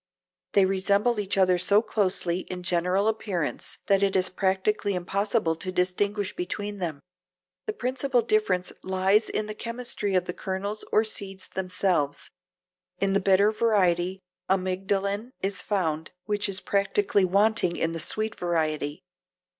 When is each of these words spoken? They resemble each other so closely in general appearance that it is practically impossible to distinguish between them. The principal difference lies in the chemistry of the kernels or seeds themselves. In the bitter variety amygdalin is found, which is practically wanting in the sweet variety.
They 0.53 0.65
resemble 0.65 1.19
each 1.19 1.37
other 1.37 1.59
so 1.59 1.83
closely 1.83 2.39
in 2.49 2.63
general 2.63 3.07
appearance 3.07 3.77
that 3.85 4.01
it 4.01 4.15
is 4.15 4.31
practically 4.31 4.95
impossible 4.95 5.55
to 5.57 5.71
distinguish 5.71 6.35
between 6.35 6.79
them. 6.79 7.01
The 7.67 7.73
principal 7.73 8.23
difference 8.23 8.71
lies 8.81 9.29
in 9.29 9.45
the 9.45 9.53
chemistry 9.53 10.15
of 10.15 10.25
the 10.25 10.33
kernels 10.33 10.83
or 10.91 11.03
seeds 11.03 11.49
themselves. 11.49 12.31
In 12.97 13.13
the 13.13 13.19
bitter 13.19 13.51
variety 13.51 14.21
amygdalin 14.49 15.33
is 15.43 15.61
found, 15.61 16.09
which 16.25 16.49
is 16.49 16.61
practically 16.61 17.23
wanting 17.23 17.75
in 17.75 17.91
the 17.91 17.99
sweet 17.99 18.33
variety. 18.33 19.03